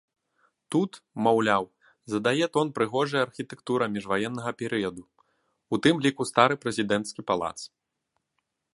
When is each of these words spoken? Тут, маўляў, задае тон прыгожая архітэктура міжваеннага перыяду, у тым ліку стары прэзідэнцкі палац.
Тут, 0.75 0.91
маўляў, 1.27 1.63
задае 2.13 2.45
тон 2.57 2.67
прыгожая 2.79 3.21
архітэктура 3.27 3.85
міжваеннага 3.99 4.51
перыяду, 4.65 5.03
у 5.75 5.85
тым 5.87 5.95
ліку 6.07 6.21
стары 6.35 6.55
прэзідэнцкі 6.65 7.21
палац. 7.33 7.57